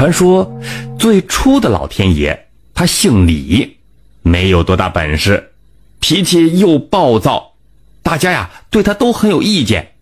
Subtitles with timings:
[0.00, 0.58] 传说
[0.98, 3.76] 最初的老天爷他姓李，
[4.22, 5.52] 没有多大本事，
[5.98, 7.52] 脾气又暴躁，
[8.02, 9.92] 大家呀对他都很有意见。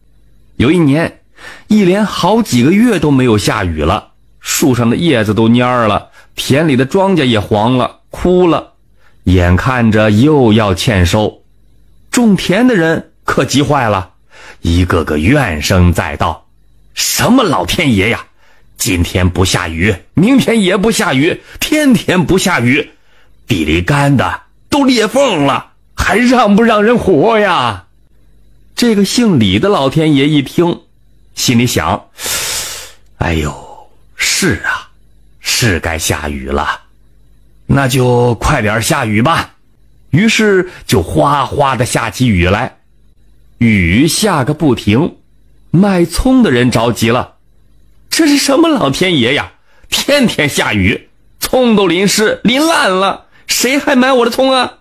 [0.54, 1.22] 有一年，
[1.66, 8.74] 一连好几个月都没有下雨了，树上的叶子都蔫了，田里的庄稼也黄了、枯了，
[9.24, 11.42] 眼看着又要欠收，
[12.12, 14.10] 种田的人可急坏了，
[14.60, 16.46] 一个个怨声载道
[16.94, 18.26] ：“什么老天爷呀！”
[18.78, 22.90] 今天不下雨，明天也不下雨，天天不下雨，
[23.46, 27.86] 地里干的都裂缝了，还让不让人活呀？
[28.76, 30.82] 这个姓李的老天爷一听，
[31.34, 32.06] 心里想
[33.18, 33.52] ：“哎呦，
[34.14, 34.88] 是啊，
[35.40, 36.82] 是该下雨了，
[37.66, 39.56] 那就快点下雨吧。”
[40.10, 42.78] 于是就哗哗的下起雨来，
[43.58, 45.16] 雨下个不停，
[45.72, 47.34] 卖葱的人着急了。
[48.10, 49.52] 这是什么老天爷呀！
[49.88, 51.08] 天天下雨，
[51.40, 54.74] 葱都淋湿淋烂了，谁还买我的葱啊？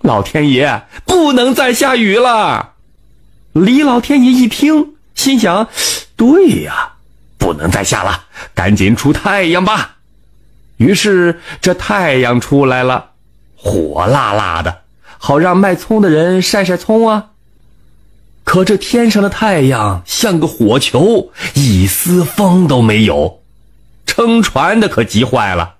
[0.00, 2.72] 老天爷，不能再下雨了！
[3.52, 5.68] 李老天爷一听，心想：
[6.16, 6.92] 对呀，
[7.36, 9.96] 不能再下了，赶紧出太阳吧。
[10.76, 13.10] 于是这太阳出来了，
[13.56, 14.82] 火辣辣的，
[15.18, 17.29] 好让卖葱的人晒晒葱啊。
[18.50, 23.44] 可这天上的太阳像个火球，一丝风都没有，
[24.06, 25.76] 撑船的可急坏了。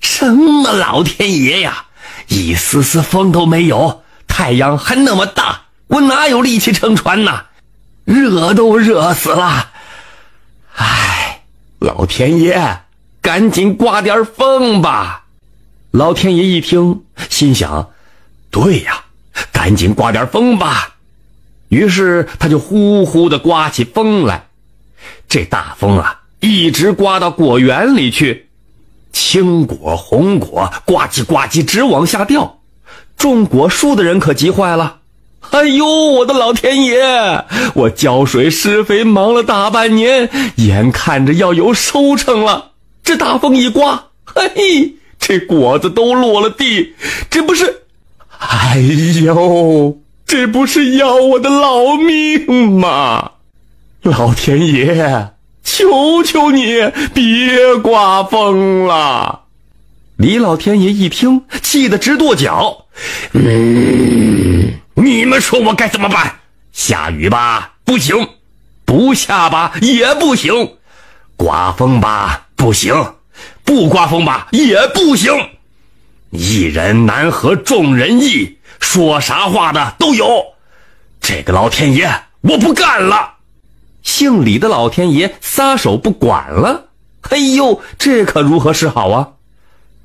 [0.00, 1.84] 什么老天爷呀！
[2.26, 7.44] 一丝丝风都没有，太阳还那么大，我哪有力气撑船呢？
[8.04, 9.70] 热都热死了。
[10.74, 11.42] 唉，
[11.78, 12.80] 老天爷，
[13.22, 15.26] 赶紧刮点风吧！
[15.92, 17.88] 老天爷一听，心想：
[18.50, 19.04] 对呀，
[19.52, 20.96] 赶紧刮点风吧。
[21.70, 24.48] 于是他就呼呼的刮起风来，
[25.28, 28.48] 这大风啊，一直刮到果园里去，
[29.12, 32.58] 青果红果呱唧呱唧直往下掉，
[33.16, 34.98] 种果树的人可急坏了。
[35.50, 37.44] 哎呦，我的老天爷！
[37.74, 42.72] 我浇水施肥忙了大半年，眼看着要有收成了，
[43.02, 46.94] 这大风一刮，嘿，这果子都落了地，
[47.30, 47.82] 这不是？
[48.38, 48.78] 哎
[49.24, 49.98] 呦！
[50.30, 53.32] 这不是要我的老命吗？
[54.02, 55.32] 老天爷，
[55.64, 59.40] 求求你别刮风了！
[60.18, 62.86] 李老天爷一听，气得直跺脚。
[63.32, 66.36] 嗯，你们说我该怎么办？
[66.72, 68.24] 下雨吧，不行；
[68.84, 70.54] 不下吧，也不行；
[71.36, 72.94] 刮风吧，不行；
[73.64, 75.32] 不刮风吧，也不行。
[76.30, 78.58] 一人难合众人意。
[78.80, 80.54] 说啥话的都有，
[81.20, 82.10] 这个老天爷
[82.40, 83.34] 我不干了！
[84.02, 86.86] 姓李的老天爷撒手不管了。
[87.28, 89.28] 哎呦，这可如何是好啊？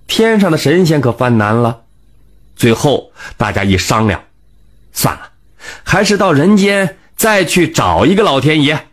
[0.06, 1.82] 天上的神仙可犯难了。
[2.56, 4.22] 最后大家一商量，
[4.94, 5.30] 算了，
[5.84, 8.88] 还是到人间再去找一个老天爷。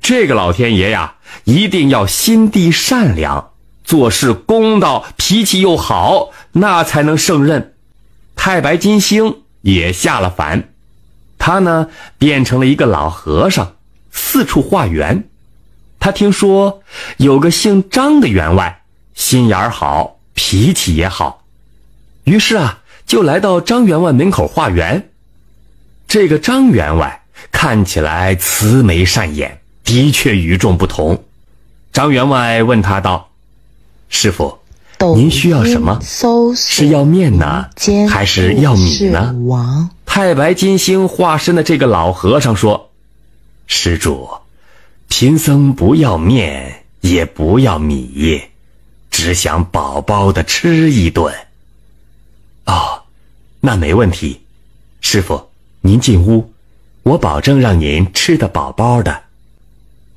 [0.00, 3.52] 这个老天爷呀，一定要心地善良，
[3.82, 7.74] 做事公道，脾气又好，那才能胜任。
[8.36, 10.68] 太白金星也下了凡，
[11.36, 13.74] 他呢变成了一个老和尚，
[14.12, 15.24] 四处化缘。
[15.98, 16.82] 他听说
[17.16, 18.82] 有个姓张的员外，
[19.14, 21.42] 心眼儿好，脾气也好，
[22.22, 25.08] 于是啊就来到张员外门口化缘。
[26.06, 31.24] 这个张员外看起来慈眉善眼，的确与众不同。
[31.92, 33.30] 张员外问他道
[34.08, 34.58] ：“师傅。”
[35.14, 36.00] 您需要什么？
[36.56, 37.66] 是要面呢，
[38.08, 39.90] 还是要米呢？
[40.04, 42.90] 太白金星化身的这个老和尚说
[43.66, 44.28] ：“施主，
[45.08, 48.40] 贫僧不要面，也不要米，
[49.10, 51.34] 只想饱饱的吃一顿。”
[52.64, 53.02] 哦，
[53.60, 54.40] 那没问题。
[55.02, 55.50] 师傅，
[55.82, 56.50] 您进屋，
[57.02, 59.22] 我保证让您吃得饱饱的。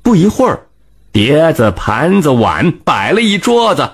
[0.02, 0.66] 不一会儿，
[1.12, 3.88] 碟子、盘子、碗摆了一桌子。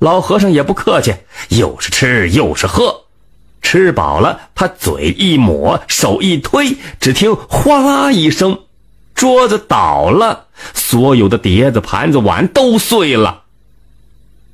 [0.00, 1.14] 老和尚也不客气，
[1.50, 3.02] 又是吃又是喝，
[3.60, 8.60] 吃饱了，他嘴一抹，手一推，只听哗啦一声，
[9.14, 13.42] 桌子倒了，所有的碟子、盘子、碗都碎了。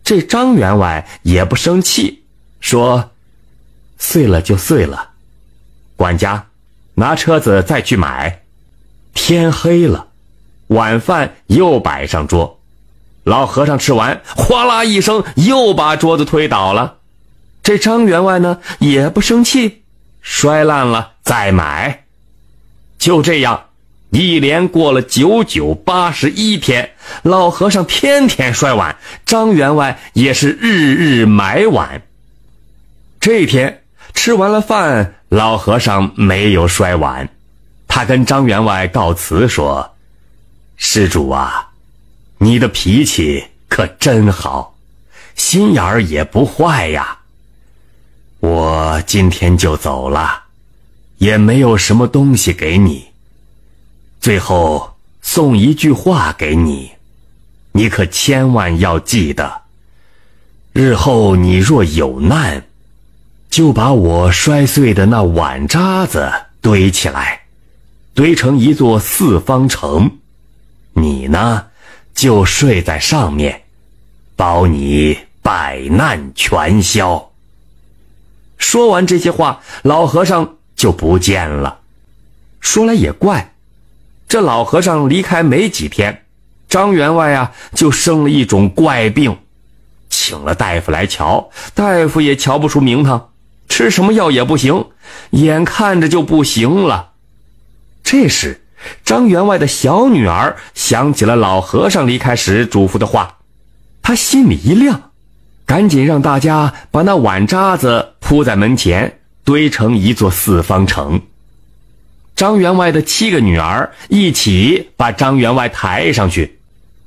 [0.03, 2.25] 这张员外也不生气，
[2.59, 3.11] 说
[3.99, 5.11] ：“碎了就碎了，
[5.95, 6.47] 管家，
[6.95, 8.43] 拿车子再去买。”
[9.15, 10.09] 天黑了，
[10.67, 12.56] 晚饭又摆上桌。
[13.26, 16.99] 老和尚吃完，哗啦一声，又把桌子推倒了。
[17.61, 19.82] 这张员外呢，也不生气，
[20.23, 22.05] 摔烂了再买。
[22.99, 23.64] 就这样，
[24.11, 26.93] 一连过了九九八十一天，
[27.25, 32.02] 老和尚天天摔碗，张员外也是日日买碗。
[33.19, 33.82] 这天
[34.14, 37.28] 吃完了饭，老和尚没有摔碗，
[37.88, 39.96] 他跟张员外告辞说
[40.78, 41.66] ：“施主啊，
[42.38, 44.77] 你的脾气可真好，
[45.35, 47.19] 心眼儿也不坏呀。
[48.41, 50.44] 我今天就走了，
[51.19, 53.06] 也没有什么东西给你。”
[54.21, 56.91] 最后送一句话给你，
[57.73, 59.62] 你可千万要记得。
[60.73, 62.67] 日后你若有难，
[63.49, 66.31] 就把我摔碎的那碗渣子
[66.61, 67.43] 堆起来，
[68.15, 70.19] 堆成一座四方城。
[70.93, 71.67] 你呢，
[72.17, 73.63] 就睡在上面，
[74.35, 77.31] 保你百难全消。
[78.57, 81.81] 说完这些话，老和尚就不见了。
[82.59, 83.53] 说来也怪。
[84.29, 86.25] 这老和尚离开没几天，
[86.69, 89.39] 张员外啊就生了一种怪病，
[90.09, 93.31] 请了大夫来瞧，大夫也瞧不出名堂，
[93.69, 94.87] 吃什么药也不行，
[95.31, 97.12] 眼看着就不行了。
[98.03, 98.66] 这时，
[99.05, 103.38] 张员外的小女儿想起了老和尚离开时嘱咐的话，
[104.02, 105.11] 她心里一亮，
[105.64, 111.23] 赶紧让大家把那碗渣子铺在门前，堆成一座四方城。
[112.34, 116.58] 张员外的七个女儿一起把张员外抬上去。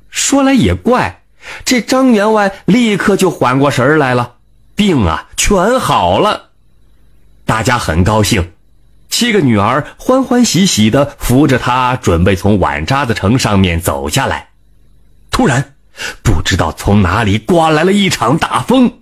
[0.10, 1.22] 说来也怪，
[1.64, 4.38] 这张员外立刻就缓过神来了，
[4.76, 6.50] 病啊全好了。
[7.46, 8.52] 大家很高兴，
[9.20, 14.48] 七个女儿欢欢喜喜地扶着他，准备从碗渣子城上面走下来。
[15.30, 15.74] 突然，
[16.24, 19.00] 不知道从哪里刮来了一场大风，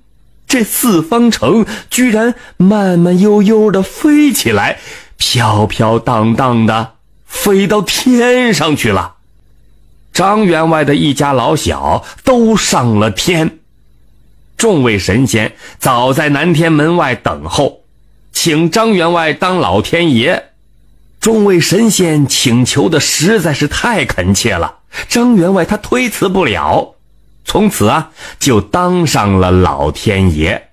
[0.47, 4.79] 这四方城居然慢慢悠悠地飞起来。
[5.17, 6.93] 飘飘荡荡的
[7.27, 9.17] 飞到天上去了，
[10.11, 13.59] 张员外的一家老小都上了天。
[14.57, 17.83] 众位神仙早在南天门外等候，
[18.39, 20.51] 请张员外当老天爷。
[21.19, 26.94] 众位神仙请求的实在是太恳切了，张员外他推辞不了，
[27.44, 30.69] 从此啊就当上了老天爷。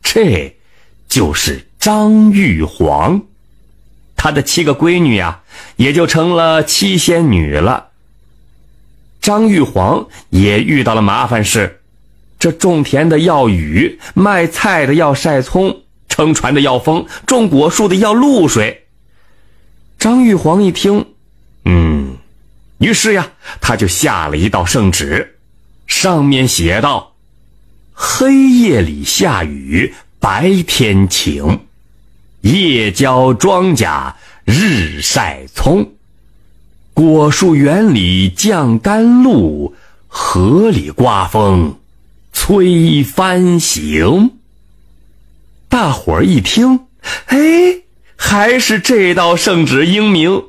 [0.00, 0.54] 这，
[1.08, 3.22] 就是张玉皇。
[4.14, 5.40] 他的七个闺女呀，
[5.74, 7.88] 也就成了七仙女了。
[9.20, 11.80] 张玉皇也遇到了麻烦事，
[12.38, 15.81] 这种田的要雨，卖菜的要晒葱，
[16.12, 18.84] 撑船的要风，种果树的要露水。
[19.98, 21.06] 张玉皇一听，
[21.64, 22.18] 嗯，
[22.76, 23.32] 于是呀，
[23.62, 25.38] 他就下了一道圣旨，
[25.86, 27.14] 上面写道
[27.94, 31.60] ：“黑夜里下雨，白天晴。”
[32.42, 34.12] 夜浇庄稼，
[34.44, 35.92] 日晒葱，
[36.92, 39.74] 果树园里降甘露，
[40.08, 41.78] 河里刮风，
[42.34, 44.32] 催帆行。
[45.72, 46.88] 大伙儿一听，
[47.28, 47.38] 哎，
[48.14, 50.44] 还是这道圣旨英明，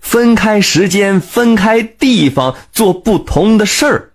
[0.00, 4.12] 分开时间，分开地方，做不同的事儿，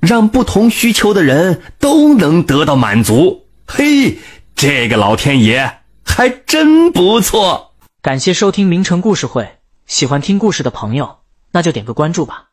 [0.00, 3.44] 让不同需求的人都能得到满足。
[3.66, 4.16] 嘿，
[4.56, 5.80] 这个老天爷！
[6.02, 7.74] 还真不错。
[8.00, 11.18] 感谢收听名城故事会，喜欢听故事的朋友，
[11.52, 12.44] 那就点个关注吧。